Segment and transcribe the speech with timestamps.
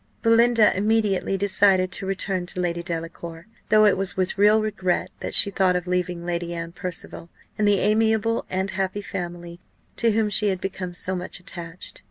[0.23, 5.35] Belinda immediately decided to return to Lady Delacour though it was with real regret that
[5.35, 9.59] she thought of leaving Lady Anne Percival, and the amiable and happy family
[9.97, 11.99] to whom she had become so much attached.